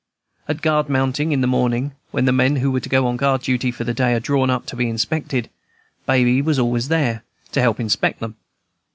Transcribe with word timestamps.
At 0.47 0.63
"guard 0.63 0.89
mounting" 0.89 1.31
in 1.31 1.41
the 1.41 1.45
morning, 1.45 1.91
when 2.09 2.25
the 2.25 2.31
men 2.31 2.55
who 2.55 2.75
are 2.75 2.79
to 2.79 2.89
go 2.89 3.05
on 3.05 3.17
guard 3.17 3.41
duty 3.43 3.69
for 3.69 3.83
the 3.83 3.93
day 3.93 4.15
are 4.15 4.19
drawn 4.19 4.49
up 4.49 4.65
to 4.65 4.75
be 4.75 4.89
inspected, 4.89 5.47
Baby 6.07 6.41
was 6.41 6.57
always 6.57 6.87
there, 6.87 7.23
to 7.51 7.61
help 7.61 7.79
inspect 7.79 8.19
them. 8.19 8.35